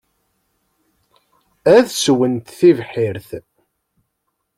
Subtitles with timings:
[1.75, 3.29] Ad sswent tibḥirt.